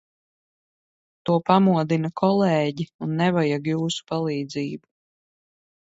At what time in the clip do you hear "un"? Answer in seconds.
3.09-3.15